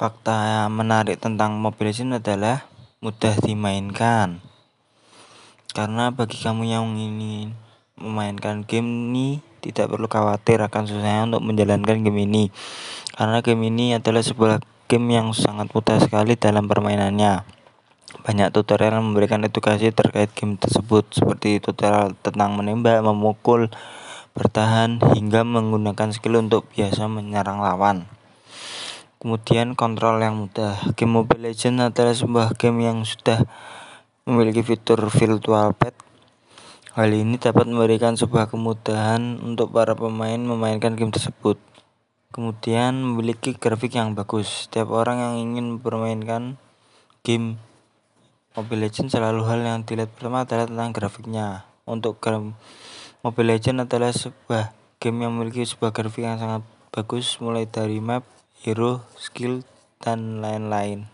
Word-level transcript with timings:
Fakta 0.00 0.64
menarik 0.72 1.20
tentang 1.20 1.60
Mobile 1.60 1.92
Legends 1.92 2.24
adalah 2.24 2.64
mudah 3.04 3.36
dimainkan. 3.36 4.40
Karena 5.76 6.08
bagi 6.08 6.40
kamu 6.40 6.72
yang 6.72 6.96
ingin 6.96 7.52
memainkan 8.00 8.64
game 8.64 8.88
ini 8.88 9.44
tidak 9.60 9.92
perlu 9.92 10.08
khawatir 10.08 10.64
akan 10.64 10.88
susahnya 10.88 11.28
untuk 11.28 11.44
menjalankan 11.44 12.00
game 12.00 12.24
ini. 12.24 12.48
Karena 13.12 13.44
game 13.44 13.68
ini 13.68 13.92
adalah 13.92 14.24
sebuah 14.24 14.64
game 14.88 15.20
yang 15.20 15.36
sangat 15.36 15.68
mudah 15.68 16.00
sekali 16.00 16.32
dalam 16.32 16.64
permainannya. 16.64 17.44
Banyak 18.24 18.56
tutorial 18.56 18.96
yang 18.96 19.12
memberikan 19.12 19.44
edukasi 19.44 19.92
terkait 19.92 20.32
game 20.32 20.56
tersebut 20.56 21.12
seperti 21.12 21.60
tutorial 21.60 22.16
tentang 22.24 22.56
menembak, 22.56 23.04
memukul, 23.04 23.68
bertahan 24.32 24.96
hingga 25.12 25.44
menggunakan 25.44 26.08
skill 26.16 26.40
untuk 26.40 26.64
biasa 26.72 27.04
menyerang 27.04 27.60
lawan. 27.60 28.08
Kemudian 29.20 29.76
kontrol 29.76 30.16
yang 30.24 30.48
mudah. 30.48 30.80
Game 30.96 31.12
Mobile 31.12 31.52
Legends 31.52 31.92
adalah 31.92 32.16
sebuah 32.16 32.56
game 32.56 32.88
yang 32.88 33.04
sudah 33.04 33.44
memiliki 34.24 34.64
fitur 34.64 34.96
virtual 35.12 35.76
pad. 35.76 35.92
Hal 36.96 37.12
ini 37.12 37.36
dapat 37.36 37.68
memberikan 37.68 38.16
sebuah 38.16 38.48
kemudahan 38.48 39.36
untuk 39.44 39.76
para 39.76 39.92
pemain 39.92 40.40
memainkan 40.40 40.96
game 40.96 41.12
tersebut. 41.12 41.60
Kemudian 42.32 42.96
memiliki 42.96 43.52
grafik 43.52 44.00
yang 44.00 44.16
bagus. 44.16 44.64
Setiap 44.64 44.88
orang 44.88 45.20
yang 45.20 45.34
ingin 45.36 45.76
mempermainkan 45.76 46.56
game 47.20 47.60
Mobile 48.56 48.88
Legends 48.88 49.12
selalu 49.12 49.44
hal 49.44 49.60
yang 49.60 49.84
dilihat 49.84 50.16
pertama 50.16 50.48
adalah 50.48 50.64
tentang 50.64 50.96
grafiknya. 50.96 51.68
Untuk 51.84 52.24
game 52.24 52.56
Mobile 53.20 53.52
Legends 53.52 53.84
adalah 53.84 54.16
sebuah 54.16 54.72
game 54.96 55.28
yang 55.28 55.36
memiliki 55.36 55.68
sebuah 55.68 55.92
grafik 55.92 56.24
yang 56.24 56.40
sangat 56.40 56.64
bagus 56.88 57.36
mulai 57.36 57.68
dari 57.68 58.00
map 58.00 58.39
hero, 58.60 59.08
skill, 59.16 59.64
dan 60.04 60.44
lain-lain. 60.44 61.08